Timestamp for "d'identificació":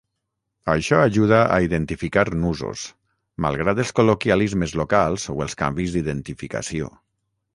5.99-6.91